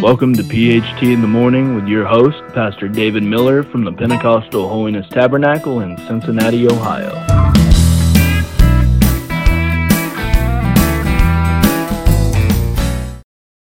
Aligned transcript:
Welcome 0.00 0.32
to 0.34 0.44
PHT 0.44 1.02
in 1.02 1.22
the 1.22 1.26
Morning 1.26 1.74
with 1.74 1.88
your 1.88 2.06
host, 2.06 2.38
Pastor 2.54 2.86
David 2.86 3.24
Miller 3.24 3.64
from 3.64 3.82
the 3.82 3.90
Pentecostal 3.90 4.68
Holiness 4.68 5.08
Tabernacle 5.08 5.80
in 5.80 5.96
Cincinnati, 6.06 6.68
Ohio. 6.68 7.10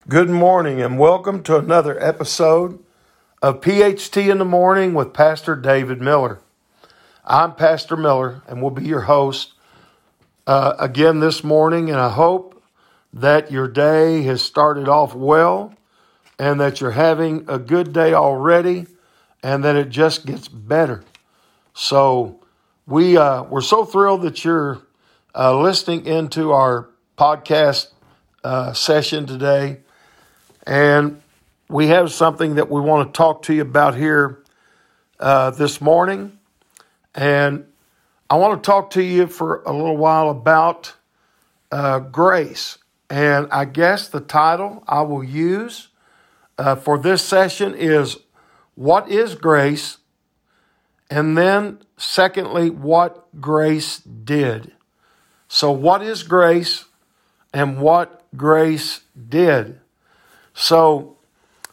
Good 0.09 0.31
morning 0.31 0.81
and 0.81 0.99
welcome 0.99 1.43
to 1.43 1.59
another 1.59 2.03
episode 2.03 2.83
of 3.43 3.61
PHT 3.61 4.31
in 4.31 4.39
the 4.39 4.47
Morning 4.47 4.95
with 4.95 5.13
Pastor 5.13 5.55
David 5.55 6.01
Miller. 6.01 6.41
I'm 7.27 7.55
Pastor 7.55 7.99
Miller 7.99 8.41
and 8.49 8.63
will 8.63 8.71
be 8.71 8.87
your 8.87 9.03
host 9.03 9.53
uh, 10.47 10.73
again 10.79 11.21
this 11.21 11.45
morning, 11.45 11.91
and 11.91 12.01
I 12.01 12.09
hope 12.09 12.63
that 13.13 13.53
your 13.53 13.69
day 13.69 14.23
has 14.23 14.41
started 14.41 14.89
off 14.89 15.15
well 15.15 15.75
and 16.39 16.61
that 16.61 16.81
you're 16.81 16.91
having 16.91 17.45
a 17.49 17.59
good 17.59 17.93
day 17.93 18.15
already 18.15 18.87
and 19.43 19.63
that 19.65 19.77
it 19.77 19.91
just 19.91 20.27
gets 20.27 20.49
better. 20.49 21.05
So 21.75 22.41
we 22.87 23.17
uh, 23.17 23.45
we're 23.45 23.61
so 23.61 23.85
thrilled 23.85 24.23
that 24.23 24.45
you're 24.45 24.81
uh, 25.35 25.59
listening 25.61 26.07
into 26.07 26.53
our 26.53 26.89
podcast 27.19 27.89
uh, 28.43 28.73
session 28.73 29.27
today, 29.27 29.81
and 30.67 31.21
we 31.69 31.89
have 31.89 32.13
something 32.13 32.57
that 32.57 32.71
we 32.71 32.81
want 32.81 33.13
to 33.13 33.17
talk 33.17 33.43
to 33.43 33.55
you 33.55 33.63
about 33.63 33.97
here 33.97 34.43
uh, 35.21 35.51
this 35.51 35.81
morning, 35.81 36.39
and 37.15 37.67
I 38.31 38.37
want 38.37 38.63
to 38.63 38.67
talk 38.67 38.91
to 38.91 39.03
you 39.03 39.27
for 39.27 39.63
a 39.63 39.73
little 39.73 39.97
while 39.97 40.31
about 40.31 40.95
uh, 41.73 41.99
grace, 41.99 42.79
and 43.11 43.49
I 43.51 43.65
guess 43.65 44.09
the 44.09 44.21
title 44.21 44.85
I 44.87 45.03
will 45.03 45.25
use 45.25 45.89
uh, 46.59 46.77
for 46.77 46.99
this 46.99 47.23
session 47.23 47.75
is 47.75 48.19
what 48.75 49.11
is 49.11 49.35
grace? 49.35 49.99
And 51.11 51.37
then, 51.37 51.79
secondly, 51.97 52.71
what 52.71 53.29
grace 53.41 53.99
did. 53.99 54.73
So, 55.49 55.71
what 55.71 56.03
is 56.03 56.23
grace 56.23 56.87
and 57.53 57.81
what 57.81 58.25
grace 58.37 59.03
did? 59.29 59.81
So, 60.55 61.19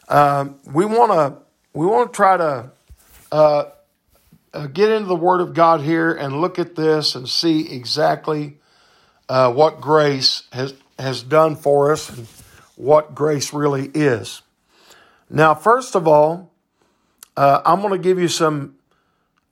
um, 0.10 0.60
we 0.66 0.86
want 0.86 1.12
to 1.12 1.42
we 1.74 1.86
want 1.86 2.12
to 2.12 2.16
try 2.16 2.38
to 2.38 2.72
uh, 3.32 3.64
uh, 4.54 4.68
get 4.68 4.90
into 4.90 5.08
the 5.08 5.16
Word 5.16 5.42
of 5.42 5.54
God 5.54 5.82
here 5.82 6.12
and 6.14 6.42
look 6.42 6.60
at 6.60 6.76
this 6.76 7.16
and 7.16 7.28
see 7.28 7.74
exactly 7.74 8.58
uh, 9.30 9.52
what 9.54 9.80
grace 9.80 10.44
has 10.52 10.74
has 11.00 11.24
done 11.24 11.56
for 11.56 11.92
us 11.92 12.10
and 12.10 12.28
what 12.76 13.16
grace 13.16 13.54
really 13.54 13.90
is. 13.94 14.42
Now, 15.34 15.56
first 15.56 15.96
of 15.96 16.10
all, 16.10 16.52
uh, 17.38 17.62
I'm 17.64 17.80
going 17.80 17.94
to 17.94 17.98
give 17.98 18.20
you 18.20 18.28
some 18.28 18.76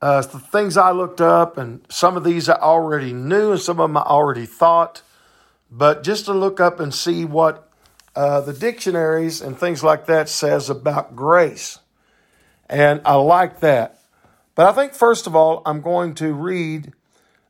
uh, 0.02 0.22
things 0.22 0.76
I 0.76 0.92
looked 0.92 1.22
up, 1.22 1.58
and 1.58 1.86
some 1.90 2.18
of 2.18 2.26
these 2.26 2.50
I 2.50 2.56
already 2.56 3.14
knew, 3.14 3.52
and 3.52 3.62
some 3.62 3.80
of 3.80 3.90
them 3.90 3.96
I 3.96 4.02
already 4.02 4.46
thought. 4.46 5.02
But 5.72 6.04
just 6.04 6.26
to 6.26 6.34
look 6.34 6.60
up 6.60 6.82
and 6.82 6.94
see 6.94 7.24
what 7.24 7.72
uh, 8.14 8.42
the 8.42 8.52
dictionaries 8.52 9.42
and 9.42 9.58
things 9.58 9.82
like 9.82 10.06
that 10.08 10.28
says 10.28 10.70
about 10.70 11.16
grace, 11.16 11.80
and 12.70 13.00
I 13.06 13.16
like 13.16 13.62
that. 13.62 14.02
But 14.56 14.68
I 14.68 14.74
think 14.74 14.94
first 14.94 15.28
of 15.28 15.36
all, 15.36 15.62
I'm 15.66 15.80
going 15.80 16.14
to 16.16 16.34
read 16.34 16.92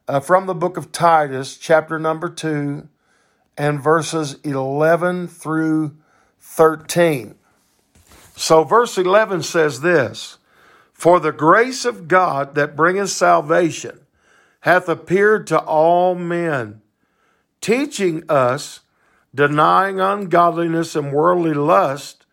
uh, 0.08 0.20
from 0.20 0.46
the 0.46 0.54
book 0.54 0.78
of 0.78 0.92
Titus, 0.92 1.58
chapter 1.58 1.98
number 1.98 2.30
two, 2.30 2.90
and 3.58 3.82
verses 3.82 4.36
11 4.44 5.30
through 5.30 5.98
13. 6.40 7.39
So, 8.40 8.64
verse 8.64 8.98
11 8.98 9.44
says 9.44 9.82
this 9.82 10.38
For 10.94 11.20
the 11.20 11.34
grace 11.34 11.84
of 11.84 12.08
God 12.08 12.56
that 12.56 12.74
bringeth 12.74 13.10
salvation 13.10 14.00
hath 14.62 14.88
appeared 14.88 15.46
to 15.48 15.60
all 15.60 16.16
men, 16.16 16.82
teaching 17.60 18.24
us, 18.30 18.80
denying 19.36 20.00
ungodliness 20.00 20.96
and 20.96 21.12
worldly 21.12 21.54
lust, 21.54 22.26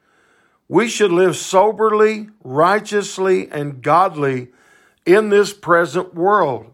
we 0.69 0.87
should 0.87 1.11
live 1.11 1.34
soberly, 1.34 2.28
righteously, 2.45 3.50
and 3.50 3.83
godly 3.83 4.53
in 5.05 5.31
this 5.31 5.53
present 5.53 6.15
world, 6.15 6.72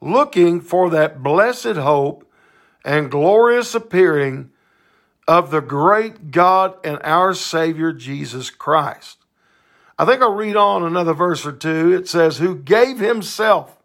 looking 0.00 0.60
for 0.60 0.90
that 0.90 1.24
blessed 1.24 1.74
hope 1.74 2.24
and 2.84 3.10
glorious 3.10 3.74
appearing 3.74 4.52
of 5.26 5.50
the 5.50 5.60
great 5.60 6.30
God 6.30 6.76
and 6.84 6.98
our 7.02 7.34
Savior 7.34 7.92
Jesus 7.92 8.50
Christ. 8.50 9.18
I 9.98 10.04
think 10.04 10.22
I'll 10.22 10.34
read 10.34 10.56
on 10.56 10.82
another 10.82 11.12
verse 11.12 11.44
or 11.44 11.52
two. 11.52 11.92
It 11.92 12.08
says, 12.08 12.38
Who 12.38 12.56
gave 12.56 12.98
Himself 12.98 13.76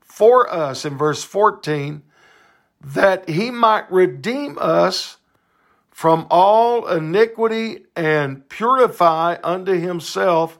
for 0.00 0.52
us 0.52 0.84
in 0.84 0.96
verse 0.96 1.22
14 1.22 2.02
that 2.80 3.28
He 3.28 3.50
might 3.50 3.90
redeem 3.92 4.56
us 4.58 5.18
from 5.90 6.26
all 6.30 6.88
iniquity 6.88 7.84
and 7.94 8.48
purify 8.48 9.36
unto 9.44 9.72
Himself 9.72 10.58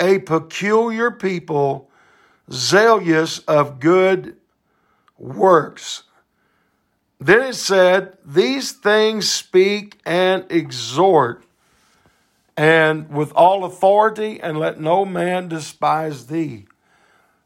a 0.00 0.20
peculiar 0.20 1.10
people, 1.10 1.90
zealous 2.50 3.40
of 3.40 3.80
good 3.80 4.36
works. 5.18 6.04
Then 7.22 7.42
it 7.42 7.54
said, 7.54 8.18
These 8.26 8.72
things 8.72 9.30
speak 9.30 10.00
and 10.04 10.44
exhort, 10.50 11.44
and 12.56 13.08
with 13.10 13.30
all 13.36 13.64
authority, 13.64 14.40
and 14.40 14.58
let 14.58 14.80
no 14.80 15.04
man 15.04 15.46
despise 15.46 16.26
thee. 16.26 16.66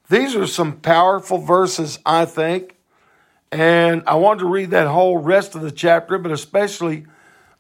These 0.09 0.35
are 0.35 0.47
some 0.47 0.81
powerful 0.81 1.37
verses, 1.37 1.99
I 2.07 2.25
think. 2.25 2.77
And 3.53 4.03
I 4.07 4.15
wanted 4.15 4.41
to 4.41 4.47
read 4.47 4.71
that 4.71 4.87
whole 4.87 5.19
rest 5.19 5.55
of 5.55 5.61
the 5.61 5.71
chapter, 5.71 6.17
but 6.17 6.33
especially 6.33 7.05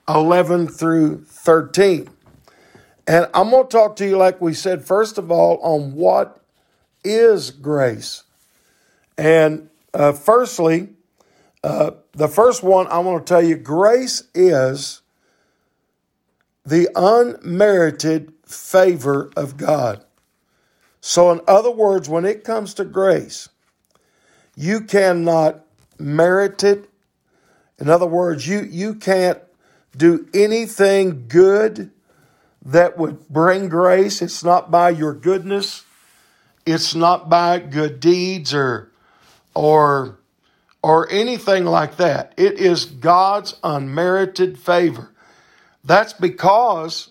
11 0.09 0.69
through 0.69 1.23
13. 1.25 2.09
And 3.07 3.29
I'm 3.35 3.51
going 3.51 3.65
to 3.65 3.69
talk 3.69 3.95
to 3.97 4.07
you, 4.07 4.17
like 4.17 4.41
we 4.41 4.55
said, 4.55 4.87
first 4.87 5.19
of 5.19 5.31
all, 5.31 5.59
on 5.59 5.93
what 5.93 6.41
is 7.05 7.51
grace. 7.51 8.23
And 9.19 9.69
uh, 9.93 10.13
firstly, 10.13 10.96
uh, 11.67 11.91
the 12.13 12.29
first 12.29 12.63
one 12.63 12.87
I 12.87 13.01
want 13.01 13.27
to 13.27 13.29
tell 13.29 13.43
you 13.43 13.57
grace 13.57 14.23
is 14.37 15.03
the 16.65 16.89
unmerited 16.95 18.33
favor 18.45 19.33
of 19.37 19.57
God. 19.57 20.05
So, 21.01 21.33
in 21.33 21.41
other 21.49 21.73
words, 21.73 22.09
when 22.09 22.25
it 22.25 22.45
comes 22.45 22.73
to 22.75 22.85
grace, 22.85 23.49
you 24.55 24.81
cannot 24.81 25.67
merit 25.99 26.63
it. 26.63 26.89
In 27.81 27.89
other 27.89 28.07
words, 28.07 28.47
you, 28.47 28.61
you 28.61 28.95
can't 28.95 29.41
do 29.97 30.29
anything 30.33 31.27
good 31.27 31.91
that 32.65 32.97
would 32.97 33.29
bring 33.29 33.69
grace. 33.69 34.23
It's 34.23 34.45
not 34.45 34.71
by 34.71 34.91
your 34.91 35.15
goodness, 35.15 35.83
it's 36.65 36.95
not 36.95 37.29
by 37.29 37.59
good 37.59 37.99
deeds 37.99 38.55
or, 38.55 38.93
or 39.53 40.21
or 40.87 41.11
anything 41.11 41.65
like 41.65 41.97
that. 41.97 42.33
It 42.37 42.61
is 42.61 42.85
God's 42.85 43.57
unmerited 43.65 44.57
favor. 44.57 45.11
That's 45.83 46.13
because 46.13 47.09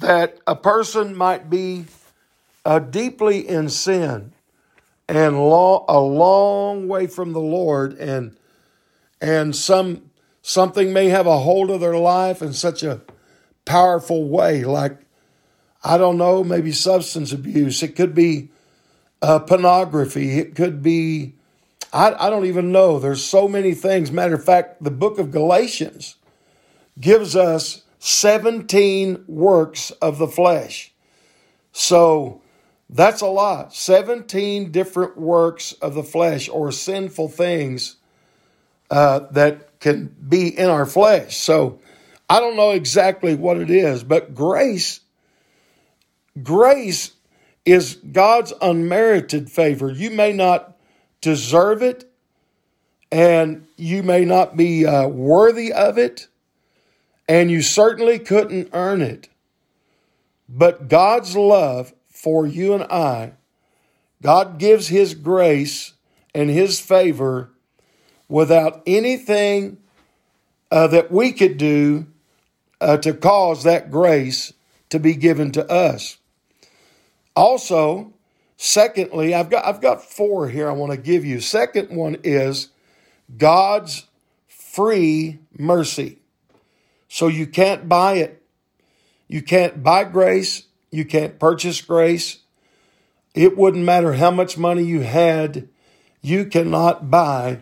that 0.00 0.38
a 0.46 0.56
person 0.56 1.14
might 1.14 1.50
be 1.50 1.84
uh, 2.64 2.78
deeply 2.78 3.46
in 3.46 3.68
sin 3.68 4.32
and 5.10 5.34
a 5.34 5.38
long 6.00 6.88
way 6.88 7.06
from 7.06 7.34
the 7.34 7.40
Lord 7.40 7.92
and 7.98 8.34
and 9.20 9.54
some 9.54 10.10
something 10.40 10.94
may 10.94 11.10
have 11.10 11.26
a 11.26 11.40
hold 11.40 11.70
of 11.70 11.80
their 11.80 11.98
life 11.98 12.40
in 12.40 12.54
such 12.54 12.82
a 12.82 13.02
powerful 13.66 14.26
way 14.26 14.64
like 14.64 14.96
I 15.84 15.98
don't 15.98 16.16
know, 16.16 16.42
maybe 16.42 16.72
substance 16.72 17.30
abuse. 17.30 17.82
It 17.82 17.94
could 17.94 18.14
be 18.14 18.48
uh, 19.20 19.40
pornography. 19.40 20.38
It 20.38 20.54
could 20.54 20.82
be 20.82 21.34
I, 21.96 22.26
I 22.26 22.30
don't 22.30 22.44
even 22.44 22.72
know. 22.72 22.98
There's 22.98 23.24
so 23.24 23.48
many 23.48 23.72
things. 23.72 24.12
Matter 24.12 24.34
of 24.34 24.44
fact, 24.44 24.84
the 24.84 24.90
book 24.90 25.18
of 25.18 25.30
Galatians 25.30 26.16
gives 27.00 27.34
us 27.34 27.84
17 28.00 29.24
works 29.26 29.92
of 29.92 30.18
the 30.18 30.28
flesh. 30.28 30.92
So 31.72 32.42
that's 32.90 33.22
a 33.22 33.26
lot. 33.26 33.72
17 33.72 34.72
different 34.72 35.16
works 35.16 35.72
of 35.72 35.94
the 35.94 36.02
flesh 36.02 36.50
or 36.50 36.70
sinful 36.70 37.30
things 37.30 37.96
uh, 38.90 39.20
that 39.30 39.80
can 39.80 40.14
be 40.28 40.48
in 40.48 40.68
our 40.68 40.84
flesh. 40.84 41.38
So 41.38 41.80
I 42.28 42.40
don't 42.40 42.56
know 42.56 42.72
exactly 42.72 43.34
what 43.34 43.56
it 43.56 43.70
is, 43.70 44.04
but 44.04 44.34
grace, 44.34 45.00
grace 46.42 47.12
is 47.64 47.94
God's 47.94 48.52
unmerited 48.60 49.50
favor. 49.50 49.90
You 49.90 50.10
may 50.10 50.34
not 50.34 50.75
deserve 51.26 51.82
it 51.82 52.04
and 53.10 53.66
you 53.76 54.02
may 54.02 54.24
not 54.24 54.56
be 54.56 54.86
uh, 54.86 55.08
worthy 55.08 55.72
of 55.72 55.98
it. 55.98 56.28
and 57.28 57.50
you 57.50 57.60
certainly 57.60 58.18
couldn't 58.20 58.68
earn 58.72 59.02
it. 59.02 59.28
But 60.48 60.88
God's 60.88 61.36
love 61.36 61.92
for 62.08 62.46
you 62.46 62.72
and 62.74 62.84
I, 62.84 63.32
God 64.22 64.58
gives 64.58 64.88
His 64.88 65.14
grace 65.14 65.94
and 66.34 66.48
His 66.50 66.80
favor 66.80 67.50
without 68.28 68.82
anything 68.86 69.78
uh, 70.70 70.86
that 70.88 71.10
we 71.10 71.32
could 71.32 71.58
do 71.58 72.06
uh, 72.80 72.98
to 72.98 73.12
cause 73.12 73.64
that 73.64 73.90
grace 73.90 74.52
to 74.90 75.00
be 75.00 75.14
given 75.14 75.50
to 75.52 75.68
us. 75.68 76.18
Also, 77.34 78.14
secondly, 78.56 79.34
I've 79.34 79.50
got 79.50 79.64
I've 79.64 79.80
got 79.80 80.02
four 80.02 80.48
here 80.48 80.68
I 80.68 80.72
want 80.72 80.92
to 80.92 80.98
give 80.98 81.24
you. 81.24 81.40
Second 81.40 81.94
one 81.94 82.18
is 82.24 82.68
God's 83.36 84.06
free 84.48 85.38
mercy. 85.58 86.18
So 87.08 87.28
you 87.28 87.46
can't 87.46 87.88
buy 87.88 88.14
it. 88.14 88.42
You 89.28 89.42
can't 89.42 89.82
buy 89.82 90.04
grace. 90.04 90.64
You 90.90 91.04
can't 91.04 91.38
purchase 91.38 91.80
grace. 91.80 92.38
It 93.34 93.56
wouldn't 93.56 93.84
matter 93.84 94.14
how 94.14 94.30
much 94.30 94.56
money 94.56 94.82
you 94.82 95.00
had. 95.00 95.68
You 96.22 96.46
cannot 96.46 97.10
buy 97.10 97.60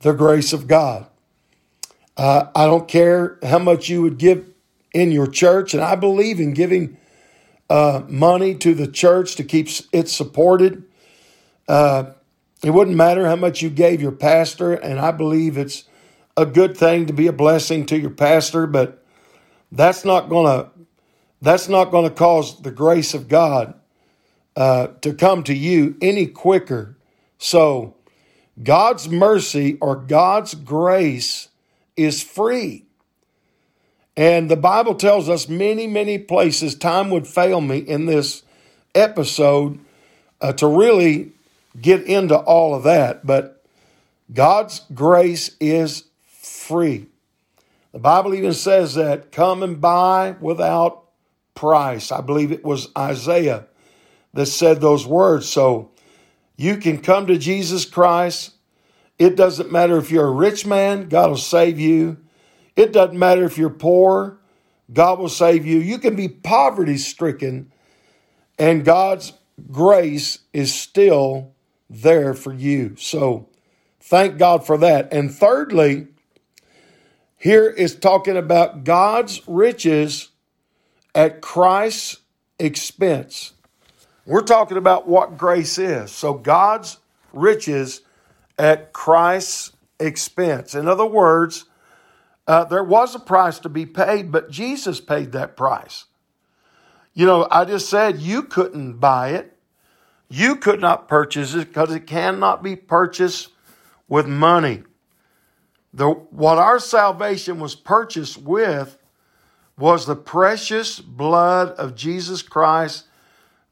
the 0.00 0.12
grace 0.12 0.52
of 0.52 0.66
God. 0.66 1.06
Uh, 2.16 2.46
I 2.54 2.66
don't 2.66 2.86
care 2.86 3.38
how 3.42 3.58
much 3.58 3.88
you 3.88 4.02
would 4.02 4.18
give 4.18 4.48
in 4.92 5.10
your 5.10 5.26
church, 5.26 5.74
and 5.74 5.82
I 5.82 5.96
believe 5.96 6.38
in 6.38 6.54
giving 6.54 6.96
uh, 7.70 8.02
money 8.08 8.54
to 8.56 8.74
the 8.74 8.86
church 8.86 9.36
to 9.36 9.44
keep 9.44 9.68
it 9.92 10.08
supported. 10.08 10.84
Uh, 11.68 12.12
it 12.62 12.70
wouldn't 12.70 12.96
matter 12.96 13.26
how 13.26 13.36
much 13.36 13.62
you 13.62 13.70
gave 13.70 14.00
your 14.00 14.12
pastor, 14.12 14.72
and 14.72 14.98
I 14.98 15.10
believe 15.10 15.58
it's 15.58 15.84
a 16.36 16.46
good 16.46 16.76
thing 16.76 17.06
to 17.06 17.12
be 17.12 17.26
a 17.26 17.32
blessing 17.32 17.86
to 17.86 17.98
your 17.98 18.10
pastor, 18.10 18.66
but 18.66 19.04
that's 19.70 20.04
not 20.04 20.28
gonna 20.28 20.70
that's 21.42 21.68
not 21.68 21.90
gonna 21.90 22.10
cause 22.10 22.62
the 22.62 22.70
grace 22.70 23.12
of 23.12 23.28
God 23.28 23.74
uh, 24.56 24.88
to 25.02 25.12
come 25.12 25.42
to 25.44 25.54
you 25.54 25.96
any 26.00 26.26
quicker. 26.26 26.96
So, 27.38 27.96
God's 28.62 29.08
mercy 29.08 29.76
or 29.80 29.96
God's 29.96 30.54
grace 30.54 31.48
is 31.96 32.22
free. 32.22 32.86
And 34.16 34.50
the 34.50 34.56
Bible 34.56 34.94
tells 34.94 35.28
us 35.28 35.48
many, 35.48 35.86
many 35.86 36.18
places, 36.18 36.74
time 36.74 37.10
would 37.10 37.26
fail 37.26 37.60
me 37.60 37.78
in 37.78 38.06
this 38.06 38.42
episode 38.94 39.80
uh, 40.40 40.52
to 40.52 40.66
really 40.66 41.32
get 41.80 42.02
into 42.04 42.36
all 42.36 42.74
of 42.74 42.84
that, 42.84 43.26
but 43.26 43.64
God's 44.32 44.80
grace 44.94 45.56
is 45.60 46.04
free. 46.26 47.06
The 47.92 47.98
Bible 47.98 48.34
even 48.34 48.52
says 48.52 48.94
that 48.94 49.32
come 49.32 49.62
and 49.62 49.80
buy 49.80 50.36
without 50.40 51.04
price. 51.54 52.10
I 52.10 52.20
believe 52.20 52.52
it 52.52 52.64
was 52.64 52.88
Isaiah 52.96 53.66
that 54.32 54.46
said 54.46 54.80
those 54.80 55.06
words. 55.06 55.48
So 55.48 55.90
you 56.56 56.76
can 56.76 56.98
come 56.98 57.26
to 57.26 57.38
Jesus 57.38 57.84
Christ. 57.84 58.52
It 59.18 59.36
doesn't 59.36 59.70
matter 59.70 59.96
if 59.96 60.10
you're 60.10 60.26
a 60.26 60.32
rich 60.32 60.66
man, 60.66 61.08
God 61.08 61.30
will 61.30 61.36
save 61.36 61.78
you. 61.78 62.16
It 62.76 62.92
doesn't 62.92 63.18
matter 63.18 63.44
if 63.44 63.56
you're 63.56 63.70
poor, 63.70 64.38
God 64.92 65.18
will 65.18 65.28
save 65.28 65.64
you. 65.64 65.78
You 65.78 65.98
can 65.98 66.16
be 66.16 66.28
poverty 66.28 66.96
stricken, 66.96 67.72
and 68.58 68.84
God's 68.84 69.32
grace 69.70 70.40
is 70.52 70.74
still 70.74 71.52
there 71.88 72.34
for 72.34 72.52
you. 72.52 72.96
So 72.96 73.48
thank 74.00 74.38
God 74.38 74.66
for 74.66 74.76
that. 74.78 75.12
And 75.12 75.32
thirdly, 75.32 76.08
here 77.36 77.68
is 77.68 77.94
talking 77.94 78.36
about 78.36 78.84
God's 78.84 79.40
riches 79.46 80.30
at 81.14 81.40
Christ's 81.40 82.18
expense. 82.58 83.52
We're 84.26 84.42
talking 84.42 84.78
about 84.78 85.06
what 85.06 85.36
grace 85.36 85.78
is. 85.78 86.10
So 86.10 86.34
God's 86.34 86.98
riches 87.32 88.00
at 88.58 88.92
Christ's 88.92 89.72
expense. 90.00 90.74
In 90.74 90.88
other 90.88 91.06
words, 91.06 91.66
uh, 92.46 92.64
there 92.64 92.84
was 92.84 93.14
a 93.14 93.18
price 93.18 93.58
to 93.60 93.68
be 93.68 93.86
paid, 93.86 94.30
but 94.30 94.50
Jesus 94.50 95.00
paid 95.00 95.32
that 95.32 95.56
price. 95.56 96.04
You 97.14 97.26
know, 97.26 97.46
I 97.50 97.64
just 97.64 97.88
said 97.88 98.18
you 98.18 98.42
couldn't 98.42 98.94
buy 98.94 99.30
it. 99.30 99.56
You 100.28 100.56
could 100.56 100.80
not 100.80 101.08
purchase 101.08 101.54
it 101.54 101.68
because 101.68 101.94
it 101.94 102.06
cannot 102.06 102.62
be 102.62 102.76
purchased 102.76 103.50
with 104.08 104.26
money. 104.26 104.82
The, 105.92 106.10
what 106.10 106.58
our 106.58 106.80
salvation 106.80 107.60
was 107.60 107.76
purchased 107.76 108.36
with 108.38 108.98
was 109.78 110.06
the 110.06 110.16
precious 110.16 110.98
blood 110.98 111.70
of 111.72 111.94
Jesus 111.94 112.42
Christ 112.42 113.06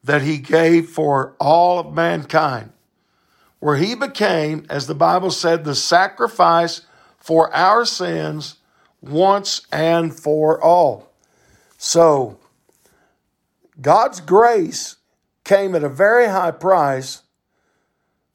that 0.03 0.21
he 0.21 0.37
gave 0.37 0.89
for 0.89 1.35
all 1.39 1.79
of 1.79 1.93
mankind, 1.93 2.71
where 3.59 3.77
he 3.77 3.95
became, 3.95 4.65
as 4.69 4.87
the 4.87 4.95
Bible 4.95 5.31
said, 5.31 5.63
the 5.63 5.75
sacrifice 5.75 6.81
for 7.17 7.53
our 7.53 7.85
sins 7.85 8.55
once 9.03 9.67
and 9.71 10.17
for 10.17 10.61
all. 10.63 11.11
So, 11.77 12.39
God's 13.81 14.21
grace 14.21 14.97
came 15.43 15.75
at 15.75 15.83
a 15.83 15.89
very 15.89 16.27
high 16.27 16.51
price, 16.51 17.23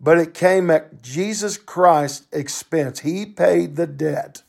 but 0.01 0.19
it 0.19 0.35
came 0.35 0.71
at 0.71 1.03
Jesus 1.03 1.57
Christ's 1.57 2.27
expense. 2.33 3.01
He 3.01 3.25
paid 3.25 3.77
the 3.77 3.87
debt. 3.87 4.43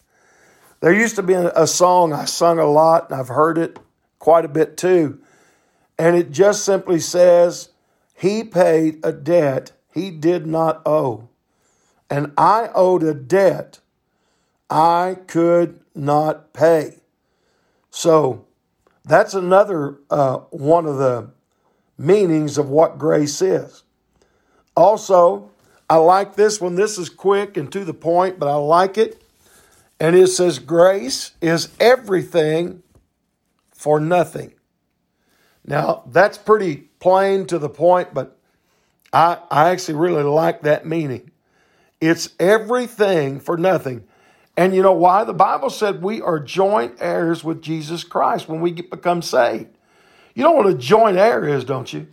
There 0.81 0.93
used 0.93 1.15
to 1.15 1.23
be 1.23 1.33
a 1.33 1.67
song 1.67 2.13
I 2.13 2.25
sung 2.25 2.59
a 2.59 2.65
lot, 2.65 3.09
and 3.09 3.19
I've 3.19 3.27
heard 3.27 3.57
it 3.57 3.79
quite 4.17 4.45
a 4.45 4.49
bit 4.49 4.77
too. 4.77 5.19
And 5.97 6.15
it 6.15 6.31
just 6.31 6.63
simply 6.63 6.99
says, 6.99 7.69
He 8.13 8.43
paid 8.43 8.99
a 9.03 9.11
debt 9.11 9.71
he 9.91 10.11
did 10.11 10.45
not 10.45 10.81
owe. 10.85 11.29
And 12.09 12.31
I 12.37 12.69
owed 12.73 13.03
a 13.03 13.13
debt 13.13 13.79
I 14.69 15.17
could 15.27 15.79
not 15.95 16.53
pay. 16.53 16.97
So 17.89 18.45
that's 19.03 19.33
another 19.33 19.99
uh, 20.09 20.37
one 20.51 20.85
of 20.85 20.97
the 20.97 21.31
meanings 21.97 22.57
of 22.57 22.69
what 22.69 22.97
grace 22.97 23.41
is. 23.41 23.83
Also, 24.75 25.51
I 25.89 25.97
like 25.97 26.35
this 26.35 26.61
one. 26.61 26.75
This 26.75 26.97
is 26.97 27.09
quick 27.09 27.57
and 27.57 27.71
to 27.71 27.83
the 27.83 27.93
point, 27.93 28.39
but 28.39 28.47
I 28.47 28.55
like 28.55 28.97
it. 28.97 29.21
And 29.99 30.15
it 30.15 30.27
says, 30.27 30.59
Grace 30.59 31.31
is 31.41 31.69
everything 31.79 32.83
for 33.71 33.99
nothing. 33.99 34.53
Now, 35.65 36.03
that's 36.07 36.37
pretty 36.37 36.89
plain 36.99 37.45
to 37.47 37.59
the 37.59 37.69
point, 37.69 38.13
but 38.13 38.37
I, 39.11 39.39
I 39.51 39.69
actually 39.69 39.95
really 39.95 40.23
like 40.23 40.61
that 40.61 40.85
meaning. 40.85 41.31
It's 41.99 42.29
everything 42.39 43.39
for 43.39 43.57
nothing. 43.57 44.05
And 44.59 44.75
you 44.75 44.81
know 44.81 44.91
why? 44.91 45.23
The 45.23 45.33
Bible 45.33 45.69
said 45.69 46.03
we 46.03 46.21
are 46.21 46.37
joint 46.37 46.97
heirs 46.99 47.45
with 47.45 47.61
Jesus 47.61 48.03
Christ 48.03 48.49
when 48.49 48.59
we 48.59 48.71
get, 48.71 48.89
become 48.89 49.21
saved. 49.21 49.69
You 50.35 50.43
know 50.43 50.51
what 50.51 50.67
a 50.67 50.73
joint 50.73 51.15
heir 51.15 51.47
is, 51.47 51.63
don't 51.63 51.93
you? 51.93 52.07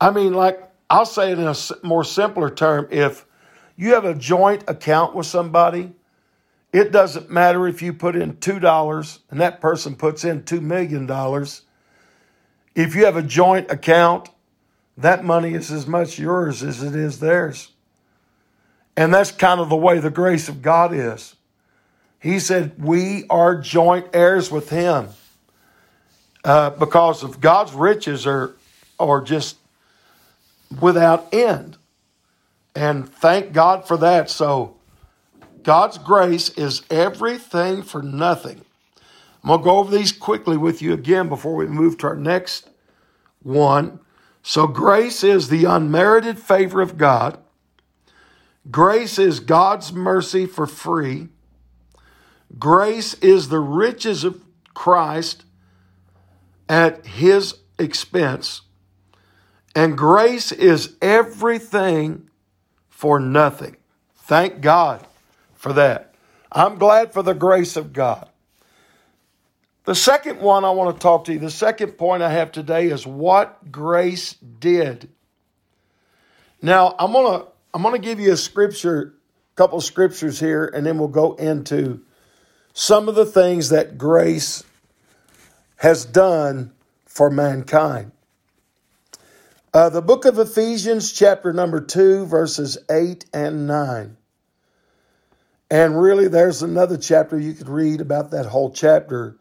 I 0.00 0.12
mean, 0.12 0.32
like, 0.32 0.62
I'll 0.88 1.04
say 1.04 1.32
it 1.32 1.40
in 1.40 1.48
a 1.48 1.56
more 1.82 2.04
simpler 2.04 2.50
term. 2.50 2.86
If 2.92 3.26
you 3.74 3.94
have 3.94 4.04
a 4.04 4.14
joint 4.14 4.62
account 4.68 5.16
with 5.16 5.26
somebody, 5.26 5.92
it 6.72 6.92
doesn't 6.92 7.32
matter 7.32 7.66
if 7.66 7.82
you 7.82 7.94
put 7.94 8.14
in 8.14 8.34
$2 8.34 9.18
and 9.28 9.40
that 9.40 9.60
person 9.60 9.96
puts 9.96 10.24
in 10.24 10.42
$2 10.42 10.62
million. 10.62 11.10
If 12.76 12.94
you 12.94 13.06
have 13.06 13.16
a 13.16 13.24
joint 13.24 13.72
account, 13.72 14.28
that 14.96 15.24
money 15.24 15.54
is 15.54 15.72
as 15.72 15.88
much 15.88 16.16
yours 16.16 16.62
as 16.62 16.80
it 16.80 16.94
is 16.94 17.18
theirs. 17.18 17.72
And 18.96 19.12
that's 19.12 19.32
kind 19.32 19.58
of 19.58 19.68
the 19.68 19.74
way 19.74 19.98
the 19.98 20.10
grace 20.10 20.48
of 20.48 20.62
God 20.62 20.94
is. 20.94 21.34
He 22.20 22.38
said, 22.38 22.74
We 22.78 23.24
are 23.28 23.56
joint 23.56 24.08
heirs 24.12 24.50
with 24.50 24.68
Him 24.68 25.08
uh, 26.44 26.70
because 26.70 27.22
of 27.22 27.40
God's 27.40 27.72
riches 27.72 28.26
are, 28.26 28.54
are 28.98 29.22
just 29.22 29.56
without 30.80 31.32
end. 31.32 31.78
And 32.74 33.08
thank 33.08 33.52
God 33.52 33.88
for 33.88 33.96
that. 33.96 34.30
So, 34.30 34.76
God's 35.62 35.98
grace 35.98 36.50
is 36.50 36.82
everything 36.90 37.82
for 37.82 38.02
nothing. 38.02 38.60
I'm 39.42 39.48
going 39.48 39.60
to 39.60 39.64
go 39.64 39.78
over 39.78 39.96
these 39.96 40.12
quickly 40.12 40.56
with 40.56 40.80
you 40.80 40.92
again 40.92 41.28
before 41.28 41.54
we 41.54 41.66
move 41.66 41.98
to 41.98 42.06
our 42.06 42.16
next 42.16 42.68
one. 43.42 44.00
So, 44.42 44.66
grace 44.66 45.24
is 45.24 45.48
the 45.48 45.64
unmerited 45.64 46.38
favor 46.38 46.80
of 46.80 46.96
God. 46.96 47.38
Grace 48.70 49.18
is 49.18 49.40
God's 49.40 49.92
mercy 49.92 50.46
for 50.46 50.66
free. 50.66 51.28
Grace 52.58 53.14
is 53.14 53.48
the 53.48 53.60
riches 53.60 54.24
of 54.24 54.42
Christ 54.74 55.44
at 56.68 57.06
his 57.06 57.56
expense. 57.78 58.62
And 59.74 59.96
grace 59.96 60.52
is 60.52 60.96
everything 61.00 62.28
for 62.88 63.20
nothing. 63.20 63.76
Thank 64.16 64.60
God 64.60 65.06
for 65.54 65.72
that. 65.74 66.14
I'm 66.52 66.78
glad 66.78 67.12
for 67.12 67.22
the 67.22 67.34
grace 67.34 67.76
of 67.76 67.92
God. 67.92 68.28
The 69.84 69.94
second 69.94 70.40
one 70.40 70.64
I 70.64 70.70
want 70.70 70.94
to 70.94 71.02
talk 71.02 71.24
to 71.24 71.32
you, 71.32 71.38
the 71.38 71.50
second 71.50 71.92
point 71.92 72.22
I 72.22 72.30
have 72.30 72.52
today 72.52 72.88
is 72.88 73.06
what 73.06 73.72
grace 73.72 74.34
did. 74.34 75.08
Now, 76.60 76.94
I'm 76.98 77.12
going 77.12 77.40
to 77.40 77.46
I'm 77.72 77.82
going 77.82 77.94
to 77.94 78.00
give 78.00 78.18
you 78.18 78.32
a 78.32 78.36
scripture, 78.36 79.14
a 79.52 79.56
couple 79.56 79.78
of 79.78 79.84
scriptures 79.84 80.40
here 80.40 80.66
and 80.66 80.84
then 80.84 80.98
we'll 80.98 81.08
go 81.08 81.34
into 81.34 82.02
some 82.72 83.08
of 83.08 83.14
the 83.14 83.26
things 83.26 83.70
that 83.70 83.98
grace 83.98 84.64
has 85.76 86.04
done 86.04 86.72
for 87.06 87.30
mankind. 87.30 88.12
Uh, 89.72 89.88
the 89.88 90.02
book 90.02 90.24
of 90.24 90.38
Ephesians, 90.38 91.12
chapter 91.12 91.52
number 91.52 91.80
2, 91.80 92.26
verses 92.26 92.76
8 92.90 93.24
and 93.32 93.66
9. 93.66 94.16
And 95.70 96.00
really, 96.00 96.26
there's 96.26 96.62
another 96.62 96.96
chapter 96.96 97.38
you 97.38 97.52
could 97.52 97.68
read 97.68 98.00
about 98.00 98.32
that 98.32 98.46
whole 98.46 98.72
chapter 98.72 99.36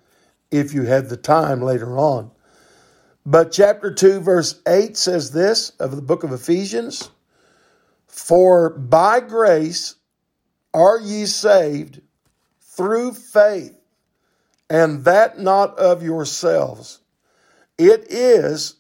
if 0.52 0.74
you 0.74 0.84
had 0.84 1.10
the 1.10 1.18
time 1.18 1.62
later 1.62 1.98
on. 1.98 2.32
But 3.26 3.52
chapter 3.52 3.92
2, 3.94 4.20
verse 4.20 4.62
8 4.68 4.96
says 4.96 5.32
this 5.32 5.72
of 5.80 5.96
the 5.96 6.02
book 6.02 6.24
of 6.24 6.32
Ephesians 6.32 7.10
For 8.08 8.70
by 8.70 9.20
grace 9.20 9.96
are 10.74 11.00
ye 11.00 11.26
saved 11.26 12.02
through 12.80 13.12
faith, 13.12 13.78
and 14.70 15.04
that 15.04 15.38
not 15.38 15.78
of 15.78 16.02
yourselves. 16.02 17.02
It 17.78 18.06
is 18.10 18.76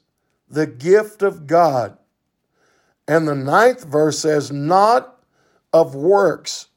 the 0.47 0.65
gift 0.65 1.21
of 1.21 1.47
God. 1.47 1.97
And 3.09 3.27
the 3.27 3.35
ninth 3.35 3.83
verse 3.83 4.19
says, 4.19 4.53
Not 4.53 5.21
of 5.73 5.95
works, 5.95 6.67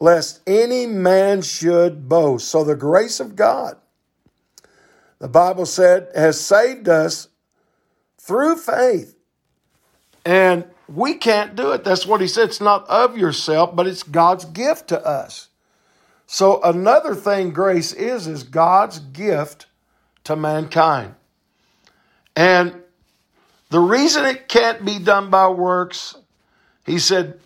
lest 0.00 0.42
any 0.46 0.84
man 0.84 1.40
should 1.40 2.10
boast. 2.10 2.48
So 2.48 2.62
the 2.62 2.76
grace 2.76 3.20
of 3.20 3.36
God, 3.36 3.78
the 5.18 5.28
Bible 5.28 5.64
said, 5.64 6.08
has 6.14 6.38
saved 6.38 6.90
us 6.90 7.28
through 8.18 8.56
faith. 8.56 9.16
And 10.26 10.66
we 10.88 11.14
can't 11.14 11.56
do 11.56 11.72
it. 11.72 11.84
That's 11.84 12.04
what 12.04 12.20
he 12.20 12.26
said. 12.26 12.50
It's 12.50 12.60
not 12.60 12.86
of 12.86 13.16
yourself, 13.16 13.74
but 13.74 13.86
it's 13.86 14.02
God's 14.02 14.44
gift 14.44 14.88
to 14.88 15.02
us. 15.02 15.46
So 16.32 16.62
another 16.62 17.16
thing 17.16 17.50
grace 17.50 17.92
is, 17.92 18.28
is 18.28 18.44
God's 18.44 19.00
gift 19.00 19.66
to 20.22 20.36
mankind. 20.36 21.16
And 22.36 22.82
the 23.70 23.80
reason 23.80 24.24
it 24.26 24.46
can't 24.46 24.84
be 24.84 25.00
done 25.00 25.28
by 25.28 25.48
works, 25.48 26.14
he 26.86 27.00
said, 27.00 27.40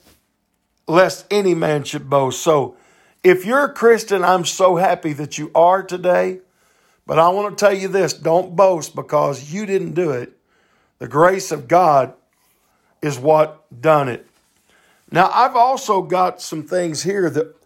lest 0.86 1.24
any 1.30 1.54
man 1.54 1.84
should 1.84 2.10
boast. 2.10 2.42
So 2.42 2.76
if 3.22 3.46
you're 3.46 3.64
a 3.64 3.72
Christian, 3.72 4.22
I'm 4.22 4.44
so 4.44 4.76
happy 4.76 5.14
that 5.14 5.38
you 5.38 5.50
are 5.54 5.82
today. 5.82 6.40
But 7.06 7.18
I 7.18 7.30
want 7.30 7.56
to 7.56 7.64
tell 7.64 7.72
you 7.72 7.88
this 7.88 8.12
don't 8.12 8.54
boast 8.54 8.94
because 8.94 9.50
you 9.50 9.64
didn't 9.64 9.94
do 9.94 10.10
it. 10.10 10.36
The 10.98 11.08
grace 11.08 11.52
of 11.52 11.68
God 11.68 12.12
is 13.00 13.18
what 13.18 13.64
done 13.80 14.10
it. 14.10 14.26
Now, 15.10 15.30
I've 15.32 15.56
also 15.56 16.02
got 16.02 16.42
some 16.42 16.64
things 16.64 17.02
here 17.02 17.30
that 17.30 17.56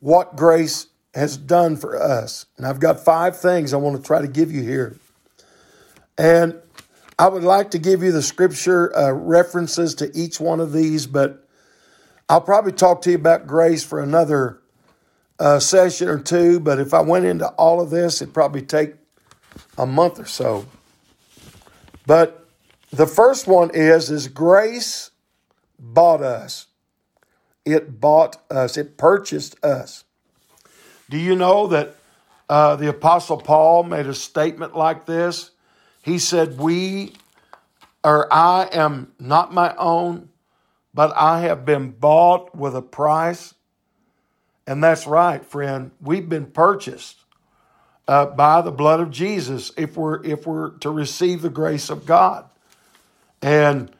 what 0.00 0.36
grace 0.36 0.86
has 1.14 1.36
done 1.36 1.76
for 1.76 2.00
us. 2.00 2.46
And 2.56 2.66
I've 2.66 2.80
got 2.80 3.04
five 3.04 3.38
things 3.38 3.72
I 3.72 3.76
want 3.76 3.96
to 3.96 4.02
try 4.02 4.20
to 4.20 4.28
give 4.28 4.50
you 4.52 4.62
here. 4.62 4.98
And 6.18 6.60
I 7.18 7.28
would 7.28 7.44
like 7.44 7.70
to 7.72 7.78
give 7.78 8.02
you 8.02 8.12
the 8.12 8.22
scripture 8.22 8.96
uh, 8.96 9.12
references 9.12 9.94
to 9.96 10.10
each 10.14 10.40
one 10.40 10.60
of 10.60 10.72
these, 10.72 11.06
but 11.06 11.46
I'll 12.28 12.40
probably 12.40 12.72
talk 12.72 13.02
to 13.02 13.10
you 13.10 13.16
about 13.16 13.46
grace 13.46 13.84
for 13.84 14.00
another 14.00 14.60
uh, 15.38 15.58
session 15.58 16.08
or 16.08 16.18
two. 16.18 16.60
But 16.60 16.78
if 16.78 16.94
I 16.94 17.00
went 17.00 17.24
into 17.24 17.48
all 17.48 17.80
of 17.80 17.90
this, 17.90 18.22
it'd 18.22 18.32
probably 18.32 18.62
take 18.62 18.94
a 19.76 19.86
month 19.86 20.18
or 20.18 20.26
so. 20.26 20.66
But 22.06 22.46
the 22.90 23.06
first 23.06 23.46
one 23.46 23.70
is 23.74 24.10
is 24.10 24.28
grace 24.28 25.10
bought 25.78 26.22
us. 26.22 26.66
It 27.64 28.00
bought 28.00 28.36
us. 28.50 28.76
It 28.76 28.96
purchased 28.96 29.62
us. 29.64 30.04
Do 31.08 31.18
you 31.18 31.34
know 31.34 31.66
that 31.68 31.96
uh, 32.48 32.76
the 32.76 32.88
Apostle 32.88 33.38
Paul 33.38 33.82
made 33.82 34.06
a 34.06 34.14
statement 34.14 34.76
like 34.76 35.06
this? 35.06 35.50
He 36.02 36.18
said, 36.18 36.58
We 36.58 37.12
or 38.02 38.32
I 38.32 38.68
am 38.72 39.12
not 39.18 39.52
my 39.52 39.74
own, 39.76 40.30
but 40.94 41.12
I 41.16 41.40
have 41.40 41.64
been 41.64 41.90
bought 41.90 42.54
with 42.54 42.74
a 42.74 42.82
price. 42.82 43.54
And 44.66 44.82
that's 44.82 45.06
right, 45.06 45.44
friend. 45.44 45.90
We've 46.00 46.28
been 46.28 46.46
purchased 46.46 47.16
uh, 48.08 48.26
by 48.26 48.60
the 48.62 48.70
blood 48.70 49.00
of 49.00 49.10
Jesus 49.10 49.72
if 49.76 49.96
we're 49.96 50.24
if 50.24 50.46
we're 50.46 50.70
to 50.78 50.90
receive 50.90 51.42
the 51.42 51.50
grace 51.50 51.90
of 51.90 52.06
God. 52.06 52.48
And 53.42 53.90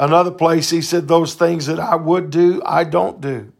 another 0.00 0.32
place 0.32 0.70
he 0.70 0.82
said, 0.82 1.06
"Those 1.06 1.34
things 1.34 1.66
that 1.66 1.78
I 1.78 1.94
would 1.94 2.30
do, 2.30 2.60
I 2.66 2.82
don't 2.82 3.20
do," 3.20 3.52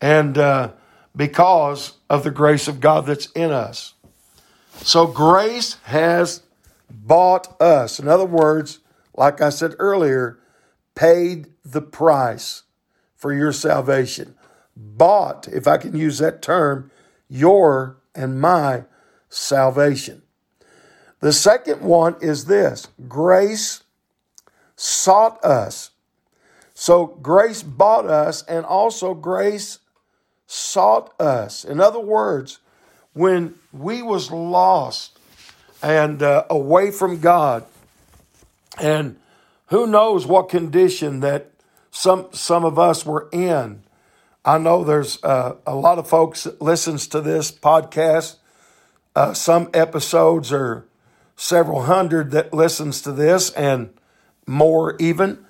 and 0.00 0.38
uh, 0.38 0.72
because 1.16 1.94
of 2.08 2.22
the 2.22 2.30
grace 2.30 2.68
of 2.68 2.78
God 2.78 3.06
that's 3.06 3.26
in 3.32 3.50
us. 3.50 3.94
So 4.76 5.06
grace 5.06 5.76
has 5.84 6.42
bought 6.88 7.60
us. 7.60 7.98
In 7.98 8.08
other 8.08 8.24
words, 8.24 8.78
like 9.14 9.40
I 9.40 9.50
said 9.50 9.74
earlier, 9.78 10.38
paid 10.94 11.48
the 11.64 11.82
price 11.82 12.62
for 13.16 13.32
your 13.32 13.52
salvation. 13.52 14.34
Bought, 14.76 15.48
if 15.48 15.66
I 15.66 15.76
can 15.76 15.96
use 15.96 16.18
that 16.18 16.40
term, 16.40 16.90
your 17.28 17.98
and 18.14 18.40
my 18.40 18.84
salvation. 19.28 20.22
The 21.20 21.32
second 21.32 21.82
one 21.82 22.16
is 22.20 22.46
this 22.46 22.88
grace 23.08 23.82
sought 24.80 25.42
us. 25.44 25.90
So 26.74 27.06
grace 27.06 27.62
bought 27.62 28.06
us, 28.06 28.42
and 28.44 28.64
also 28.64 29.14
grace 29.14 29.78
sought 30.46 31.18
us. 31.20 31.64
In 31.64 31.80
other 31.80 32.00
words, 32.00 32.58
when 33.12 33.54
we 33.72 34.02
was 34.02 34.30
lost, 34.30 35.18
and 35.82 36.22
uh, 36.22 36.44
away 36.50 36.90
from 36.90 37.20
God. 37.20 37.64
And 38.78 39.16
who 39.66 39.86
knows 39.86 40.26
what 40.26 40.48
condition 40.48 41.20
that 41.20 41.50
some 41.90 42.28
some 42.32 42.64
of 42.64 42.78
us 42.78 43.04
were 43.04 43.28
in. 43.32 43.82
I 44.44 44.58
know 44.58 44.84
there's 44.84 45.22
uh, 45.22 45.56
a 45.66 45.74
lot 45.74 45.98
of 45.98 46.08
folks 46.08 46.44
that 46.44 46.62
listens 46.62 47.06
to 47.08 47.20
this 47.20 47.50
podcast. 47.50 48.36
Uh, 49.14 49.34
some 49.34 49.68
episodes 49.74 50.52
are 50.52 50.86
several 51.36 51.82
hundred 51.82 52.30
that 52.30 52.54
listens 52.54 53.02
to 53.02 53.12
this 53.12 53.50
and 53.50 53.90
more 54.50 54.96
even. 54.98 55.44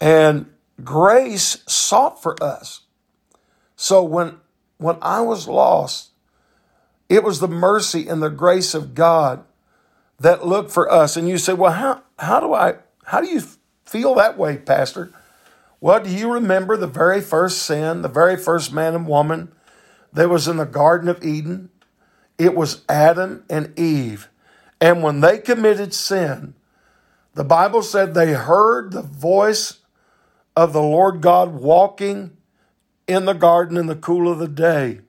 And 0.00 0.46
grace 0.82 1.62
sought 1.66 2.20
for 2.20 2.42
us. 2.42 2.80
So 3.76 4.02
when 4.02 4.38
when 4.78 4.96
I 5.00 5.20
was 5.20 5.46
lost, 5.46 6.10
it 7.08 7.22
was 7.22 7.40
the 7.40 7.48
mercy 7.48 8.08
and 8.08 8.22
the 8.22 8.30
grace 8.30 8.74
of 8.74 8.94
God 8.94 9.44
that 10.18 10.46
looked 10.46 10.70
for 10.70 10.90
us. 10.90 11.16
And 11.16 11.28
you 11.28 11.38
say, 11.38 11.52
well, 11.52 11.72
how, 11.72 12.02
how 12.18 12.40
do 12.40 12.52
I, 12.52 12.76
how 13.04 13.20
do 13.20 13.28
you 13.28 13.42
feel 13.84 14.14
that 14.16 14.38
way, 14.38 14.56
Pastor? 14.56 15.12
Well, 15.80 16.02
do 16.02 16.10
you 16.10 16.32
remember 16.32 16.76
the 16.76 16.86
very 16.86 17.20
first 17.20 17.62
sin, 17.62 18.02
the 18.02 18.08
very 18.08 18.36
first 18.36 18.72
man 18.72 18.94
and 18.94 19.06
woman 19.06 19.52
that 20.12 20.30
was 20.30 20.48
in 20.48 20.56
the 20.56 20.66
Garden 20.66 21.08
of 21.08 21.24
Eden? 21.24 21.70
It 22.38 22.54
was 22.54 22.84
Adam 22.88 23.44
and 23.50 23.78
Eve. 23.78 24.28
And 24.80 25.02
when 25.02 25.20
they 25.20 25.38
committed 25.38 25.92
sin, 25.92 26.54
the 27.34 27.44
Bible 27.44 27.82
said 27.82 28.14
they 28.14 28.32
heard 28.32 28.92
the 28.92 29.02
voice 29.02 29.78
of 30.54 30.72
the 30.72 30.82
Lord 30.82 31.20
God 31.20 31.54
walking 31.54 32.36
in 33.06 33.24
the 33.24 33.32
garden 33.32 33.76
in 33.76 33.86
the 33.86 33.96
cool 33.96 34.30
of 34.30 34.38
the 34.38 34.48
day. 34.48 35.00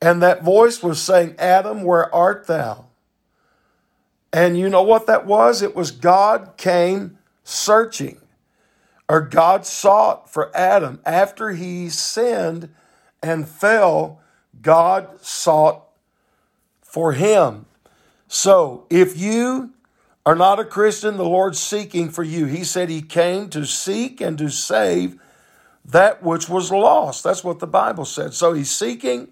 And 0.00 0.22
that 0.22 0.42
voice 0.42 0.82
was 0.82 1.00
saying, 1.00 1.34
Adam, 1.38 1.82
where 1.82 2.14
art 2.14 2.46
thou? 2.46 2.86
And 4.32 4.58
you 4.58 4.68
know 4.68 4.82
what 4.82 5.06
that 5.06 5.26
was? 5.26 5.62
It 5.62 5.76
was 5.76 5.90
God 5.90 6.56
came 6.56 7.18
searching, 7.44 8.20
or 9.08 9.20
God 9.20 9.64
sought 9.64 10.30
for 10.32 10.54
Adam. 10.56 11.00
After 11.06 11.50
he 11.50 11.88
sinned 11.88 12.74
and 13.22 13.48
fell, 13.48 14.20
God 14.60 15.20
sought 15.24 15.84
for 16.82 17.12
him. 17.12 17.66
So 18.26 18.86
if 18.90 19.16
you 19.16 19.73
are 20.26 20.34
not 20.34 20.58
a 20.58 20.64
Christian, 20.64 21.16
the 21.16 21.24
Lord's 21.24 21.58
seeking 21.58 22.08
for 22.08 22.22
you. 22.22 22.46
He 22.46 22.64
said 22.64 22.88
he 22.88 23.02
came 23.02 23.48
to 23.50 23.66
seek 23.66 24.20
and 24.20 24.38
to 24.38 24.48
save 24.48 25.20
that 25.84 26.22
which 26.22 26.48
was 26.48 26.70
lost. 26.70 27.24
That's 27.24 27.44
what 27.44 27.58
the 27.58 27.66
Bible 27.66 28.04
said. 28.04 28.32
So 28.32 28.54
he's 28.54 28.70
seeking 28.70 29.28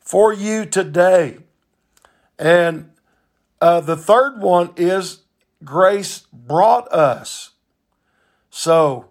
for 0.00 0.32
you 0.32 0.66
today. 0.66 1.38
And 2.38 2.90
uh, 3.60 3.80
the 3.80 3.96
third 3.96 4.40
one 4.40 4.70
is 4.76 5.20
grace 5.62 6.26
brought 6.32 6.90
us. 6.92 7.50
So, 8.50 9.10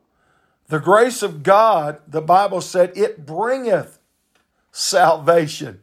the 0.67 0.79
grace 0.79 1.23
of 1.23 1.43
God, 1.43 2.01
the 2.07 2.21
Bible 2.21 2.61
said, 2.61 2.91
it 2.95 3.25
bringeth 3.25 3.99
salvation. 4.71 5.81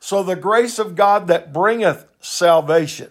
So 0.00 0.22
the 0.22 0.36
grace 0.36 0.78
of 0.78 0.96
God 0.96 1.28
that 1.28 1.52
bringeth 1.52 2.06
salvation. 2.20 3.10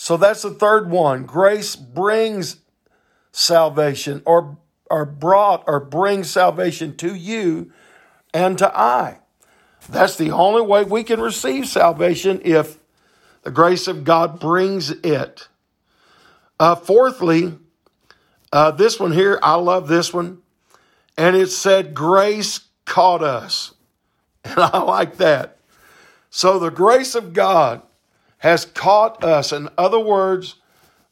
So 0.00 0.16
that's 0.16 0.42
the 0.42 0.50
third 0.50 0.90
one. 0.90 1.24
Grace 1.24 1.74
brings 1.74 2.58
salvation 3.32 4.22
or, 4.24 4.56
or 4.88 5.04
brought 5.04 5.64
or 5.66 5.80
brings 5.80 6.30
salvation 6.30 6.96
to 6.98 7.12
you 7.16 7.72
and 8.32 8.56
to 8.58 8.78
I. 8.78 9.18
That's 9.88 10.14
the 10.14 10.30
only 10.30 10.62
way 10.62 10.84
we 10.84 11.02
can 11.02 11.20
receive 11.20 11.66
salvation 11.66 12.40
if 12.44 12.78
the 13.42 13.50
grace 13.50 13.88
of 13.88 14.04
God 14.04 14.38
brings 14.38 14.90
it. 14.90 15.48
Uh, 16.60 16.76
fourthly, 16.76 17.58
uh, 18.52 18.70
this 18.70 19.00
one 19.00 19.12
here, 19.12 19.40
I 19.42 19.56
love 19.56 19.88
this 19.88 20.14
one. 20.14 20.38
And 21.16 21.34
it 21.34 21.48
said, 21.48 21.92
Grace 21.92 22.60
caught 22.84 23.22
us. 23.22 23.74
And 24.44 24.60
I 24.60 24.78
like 24.78 25.16
that. 25.16 25.58
So 26.30 26.60
the 26.60 26.70
grace 26.70 27.16
of 27.16 27.32
God 27.32 27.82
has 28.38 28.64
caught 28.64 29.22
us. 29.24 29.52
In 29.52 29.68
other 29.76 30.00
words, 30.00 30.56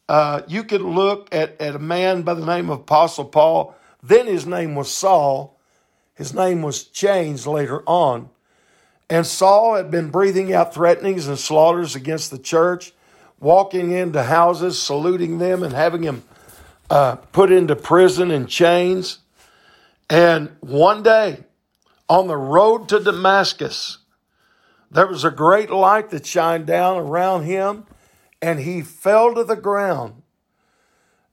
uh, 0.08 0.42
you 0.46 0.62
could 0.64 0.82
look 0.82 1.28
at, 1.34 1.60
at 1.60 1.74
a 1.74 1.80
man 1.80 2.22
by 2.22 2.34
the 2.34 2.46
name 2.46 2.70
of 2.70 2.80
Apostle 2.80 3.24
Paul. 3.24 3.74
Then 4.02 4.26
his 4.26 4.46
name 4.46 4.74
was 4.74 4.90
Saul. 4.90 5.58
His 6.14 6.32
name 6.32 6.62
was 6.62 6.84
changed 6.84 7.46
later 7.46 7.82
on. 7.86 8.30
And 9.10 9.26
Saul 9.26 9.74
had 9.74 9.90
been 9.90 10.10
breathing 10.10 10.52
out 10.52 10.74
threatenings 10.74 11.28
and 11.28 11.38
slaughters 11.38 11.94
against 11.94 12.30
the 12.30 12.38
church, 12.38 12.92
walking 13.38 13.92
into 13.92 14.22
houses, 14.22 14.80
saluting 14.80 15.38
them, 15.38 15.62
and 15.62 15.72
having 15.72 16.02
them 16.02 16.24
uh, 16.90 17.16
put 17.16 17.52
into 17.52 17.76
prison 17.76 18.30
in 18.30 18.46
chains. 18.46 19.18
And 20.08 20.56
one 20.60 21.02
day, 21.02 21.44
on 22.08 22.28
the 22.28 22.36
road 22.36 22.88
to 22.88 23.00
Damascus, 23.00 23.98
there 24.90 25.06
was 25.06 25.24
a 25.24 25.30
great 25.30 25.70
light 25.70 26.10
that 26.10 26.26
shined 26.26 26.66
down 26.66 26.98
around 26.98 27.44
him, 27.44 27.86
and 28.40 28.60
he 28.60 28.82
fell 28.82 29.34
to 29.34 29.44
the 29.44 29.56
ground. 29.56 30.22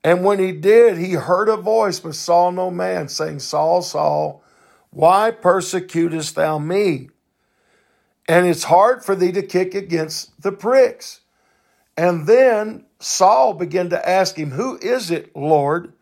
And 0.04 0.24
when 0.24 0.40
he 0.40 0.52
did, 0.52 0.98
he 0.98 1.14
heard 1.14 1.48
a 1.48 1.56
voice, 1.56 2.00
but 2.00 2.16
saw 2.16 2.50
no 2.50 2.70
man, 2.70 3.08
saying, 3.08 3.40
Saul, 3.40 3.82
Saul, 3.82 4.44
why 4.90 5.32
persecutest 5.32 6.36
thou 6.36 6.60
me? 6.60 7.10
And 8.28 8.46
it's 8.46 8.66
hard 8.66 9.04
for 9.04 9.16
thee 9.16 9.32
to 9.32 9.42
kick 9.42 9.74
against 9.74 10.42
the 10.42 10.52
pricks. 10.52 11.22
And 11.98 12.28
then 12.28 12.86
Saul 13.00 13.54
began 13.54 13.90
to 13.90 14.10
ask 14.10 14.38
him, 14.38 14.52
Who 14.52 14.78
is 14.78 15.12
it, 15.12 15.36
Lord? 15.36 15.94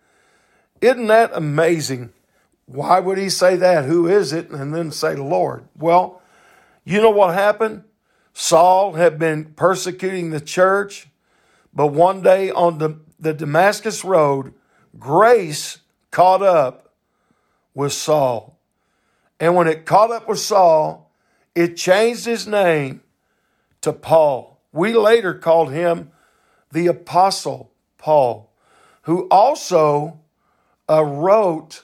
Isn't 0.82 1.08
that 1.08 1.32
amazing? 1.34 2.12
Why 2.66 3.00
would 3.00 3.18
he 3.18 3.30
say 3.30 3.56
that? 3.58 3.86
Who 3.86 4.08
is 4.08 4.34
it? 4.34 4.50
And 4.50 4.74
then 4.74 4.92
say, 4.92 5.16
Lord. 5.16 5.66
Well, 5.78 6.21
you 6.92 7.02
know 7.02 7.10
what 7.10 7.34
happened? 7.34 7.84
Saul 8.34 8.94
had 8.94 9.20
been 9.20 9.54
persecuting 9.54 10.30
the 10.30 10.42
church, 10.42 11.08
but 11.74 11.88
one 11.88 12.22
day 12.22 12.52
on 12.52 12.78
the, 12.78 13.00
the 13.20 13.34
Damascus 13.34 14.04
Road, 14.04 14.54
grace 14.98 15.80
caught 16.12 16.42
up 16.42 16.94
with 17.74 17.94
Saul. 17.94 18.60
And 19.40 19.56
when 19.56 19.68
it 19.68 19.86
caught 19.86 20.12
up 20.12 20.28
with 20.28 20.40
Saul, 20.40 21.12
it 21.56 21.76
changed 21.76 22.26
his 22.26 22.48
name 22.48 23.02
to 23.82 23.94
Paul. 23.94 24.60
We 24.72 24.94
later 24.94 25.34
called 25.34 25.72
him 25.72 26.12
the 26.72 26.88
Apostle 26.88 27.72
Paul, 27.98 28.52
who 29.04 29.28
also 29.30 30.20
uh, 30.90 31.04
wrote 31.04 31.84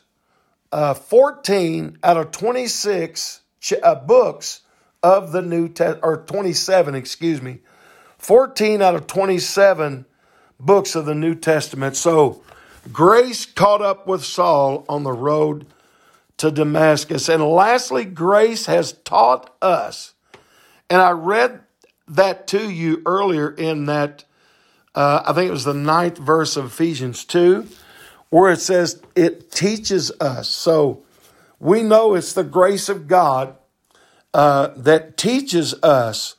uh, 0.71 0.93
14 0.93 1.97
out 2.03 2.17
of 2.17 2.31
26 2.31 3.41
ch- 3.59 3.73
uh, 3.83 3.95
books 3.95 4.61
of 5.03 5.31
the 5.31 5.41
New 5.41 5.69
Testament, 5.69 6.03
or 6.03 6.17
27, 6.17 6.95
excuse 6.95 7.41
me, 7.41 7.59
14 8.17 8.81
out 8.81 8.95
of 8.95 9.07
27 9.07 10.05
books 10.59 10.95
of 10.95 11.05
the 11.05 11.15
New 11.15 11.35
Testament. 11.35 11.95
So 11.95 12.41
grace 12.91 13.45
caught 13.45 13.81
up 13.81 14.07
with 14.07 14.23
Saul 14.23 14.85
on 14.89 15.03
the 15.03 15.11
road 15.11 15.67
to 16.37 16.51
Damascus. 16.51 17.29
And 17.29 17.43
lastly, 17.43 18.05
grace 18.05 18.65
has 18.67 18.93
taught 18.93 19.55
us. 19.61 20.13
And 20.89 21.01
I 21.01 21.11
read 21.11 21.61
that 22.07 22.47
to 22.47 22.69
you 22.69 23.01
earlier 23.05 23.49
in 23.49 23.85
that, 23.85 24.23
uh, 24.95 25.23
I 25.25 25.33
think 25.33 25.49
it 25.49 25.51
was 25.51 25.65
the 25.65 25.73
ninth 25.73 26.17
verse 26.17 26.55
of 26.55 26.65
Ephesians 26.65 27.25
2, 27.25 27.67
where 28.29 28.51
it 28.51 28.61
says 28.61 29.01
it 29.15 29.51
teaches 29.51 30.11
us. 30.19 30.49
So 30.49 31.03
we 31.59 31.83
know 31.83 32.13
it's 32.13 32.33
the 32.33 32.43
grace 32.43 32.87
of 32.87 33.07
God 33.07 33.55
uh, 34.33 34.69
that 34.75 35.17
teaches 35.17 35.73
us. 35.83 36.35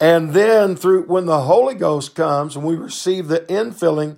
And 0.00 0.32
then 0.32 0.76
through 0.76 1.04
when 1.04 1.26
the 1.26 1.42
Holy 1.42 1.74
Ghost 1.74 2.14
comes 2.14 2.54
and 2.54 2.64
we 2.64 2.76
receive 2.76 3.28
the 3.28 3.40
infilling 3.40 4.16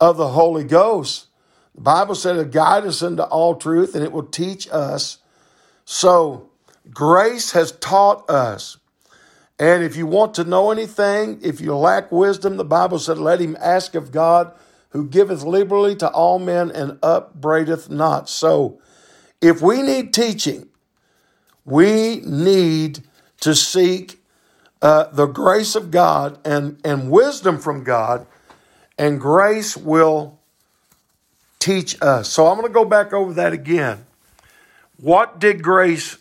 of 0.00 0.16
the 0.16 0.28
Holy 0.28 0.64
Ghost, 0.64 1.26
the 1.74 1.80
Bible 1.82 2.14
said 2.14 2.34
to 2.34 2.44
guide 2.44 2.84
us 2.84 3.02
into 3.02 3.24
all 3.24 3.54
truth 3.54 3.94
and 3.94 4.02
it 4.02 4.12
will 4.12 4.24
teach 4.24 4.68
us. 4.70 5.18
So 5.84 6.50
grace 6.90 7.52
has 7.52 7.72
taught 7.72 8.28
us. 8.28 8.78
And 9.58 9.82
if 9.82 9.96
you 9.96 10.06
want 10.06 10.34
to 10.34 10.44
know 10.44 10.70
anything, 10.70 11.38
if 11.42 11.60
you 11.60 11.74
lack 11.74 12.12
wisdom, 12.12 12.56
the 12.56 12.64
Bible 12.64 12.98
said, 12.98 13.18
let 13.18 13.40
him 13.40 13.56
ask 13.60 13.94
of 13.94 14.12
God 14.12 14.52
who 14.90 15.06
giveth 15.06 15.42
liberally 15.42 15.96
to 15.96 16.10
all 16.10 16.38
men 16.38 16.70
and 16.70 16.98
upbraideth 17.02 17.88
not. 17.90 18.28
So 18.28 18.80
if 19.40 19.62
we 19.62 19.82
need 19.82 20.12
teaching, 20.12 20.68
we 21.66 22.20
need 22.24 23.02
to 23.40 23.54
seek 23.54 24.22
uh, 24.80 25.04
the 25.12 25.26
grace 25.26 25.74
of 25.74 25.90
God 25.90 26.38
and, 26.46 26.80
and 26.84 27.10
wisdom 27.10 27.58
from 27.58 27.82
God, 27.82 28.26
and 28.96 29.20
grace 29.20 29.76
will 29.76 30.38
teach 31.58 32.00
us. 32.00 32.30
So 32.30 32.46
I'm 32.46 32.56
going 32.56 32.68
to 32.68 32.72
go 32.72 32.84
back 32.84 33.12
over 33.12 33.34
that 33.34 33.52
again. 33.52 34.06
What 34.96 35.40
did 35.40 35.62
grace 35.62 36.18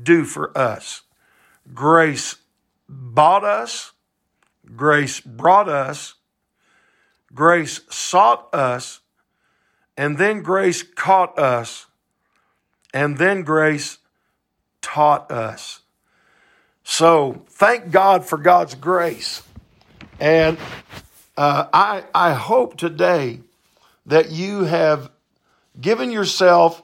do 0.00 0.24
for 0.24 0.56
us? 0.56 1.02
Grace 1.74 2.36
bought 2.88 3.44
us, 3.44 3.92
grace 4.76 5.20
brought 5.20 5.68
us, 5.68 6.14
grace 7.34 7.80
sought 7.90 8.54
us, 8.54 9.00
and 9.96 10.16
then 10.16 10.42
grace 10.42 10.84
caught 10.84 11.36
us, 11.38 11.86
and 12.94 13.18
then 13.18 13.42
grace 13.42 13.98
taught 14.82 15.30
us. 15.30 15.80
So 16.84 17.44
thank 17.48 17.90
God 17.90 18.24
for 18.24 18.38
God's 18.38 18.74
grace. 18.74 19.42
And 20.20 20.56
uh, 21.36 21.66
I, 21.72 22.04
I 22.14 22.32
hope 22.32 22.76
today 22.76 23.40
that 24.06 24.30
you 24.30 24.64
have 24.64 25.10
given 25.80 26.10
yourself 26.10 26.82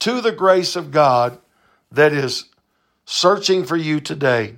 to 0.00 0.20
the 0.20 0.32
grace 0.32 0.76
of 0.76 0.90
God 0.90 1.38
that 1.90 2.12
is 2.12 2.44
searching 3.06 3.64
for 3.64 3.76
you 3.76 4.00
today. 4.00 4.56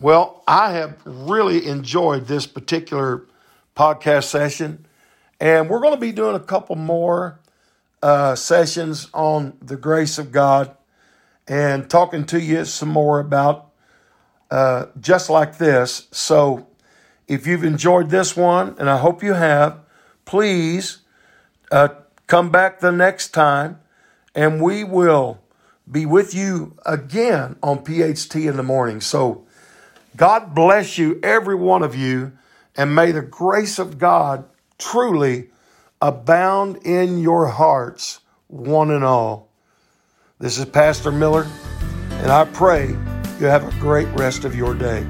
Well, 0.00 0.42
I 0.48 0.72
have 0.72 0.96
really 1.04 1.66
enjoyed 1.66 2.26
this 2.26 2.46
particular 2.46 3.26
podcast 3.76 4.24
session, 4.24 4.86
and 5.38 5.68
we're 5.68 5.80
going 5.80 5.94
to 5.94 6.00
be 6.00 6.12
doing 6.12 6.34
a 6.34 6.40
couple 6.40 6.76
more 6.76 7.38
uh, 8.02 8.34
sessions 8.34 9.08
on 9.12 9.56
the 9.60 9.76
grace 9.76 10.18
of 10.18 10.32
God 10.32 10.74
and 11.48 11.88
talking 11.88 12.24
to 12.26 12.40
you 12.40 12.64
some 12.64 12.90
more 12.90 13.18
about 13.18 13.70
uh, 14.50 14.86
just 15.00 15.30
like 15.30 15.58
this. 15.58 16.08
So, 16.10 16.66
if 17.26 17.46
you've 17.46 17.64
enjoyed 17.64 18.10
this 18.10 18.36
one, 18.36 18.74
and 18.78 18.88
I 18.88 18.96
hope 18.98 19.22
you 19.22 19.34
have, 19.34 19.80
please 20.24 20.98
uh, 21.70 21.88
come 22.26 22.50
back 22.50 22.80
the 22.80 22.92
next 22.92 23.30
time 23.30 23.80
and 24.34 24.62
we 24.62 24.84
will 24.84 25.40
be 25.90 26.06
with 26.06 26.34
you 26.34 26.76
again 26.86 27.56
on 27.62 27.84
PHT 27.84 28.48
in 28.48 28.56
the 28.56 28.62
morning. 28.62 29.00
So, 29.00 29.46
God 30.16 30.54
bless 30.54 30.98
you, 30.98 31.18
every 31.22 31.54
one 31.54 31.82
of 31.82 31.94
you, 31.94 32.32
and 32.76 32.94
may 32.94 33.12
the 33.12 33.22
grace 33.22 33.78
of 33.78 33.98
God 33.98 34.44
truly 34.78 35.50
abound 36.00 36.76
in 36.84 37.18
your 37.18 37.48
hearts, 37.48 38.20
one 38.46 38.90
and 38.90 39.04
all. 39.04 39.47
This 40.40 40.56
is 40.56 40.66
Pastor 40.66 41.10
Miller, 41.10 41.48
and 42.10 42.30
I 42.30 42.44
pray 42.44 42.90
you 43.40 43.46
have 43.46 43.66
a 43.66 43.80
great 43.80 44.06
rest 44.16 44.44
of 44.44 44.54
your 44.54 44.72
day. 44.72 45.04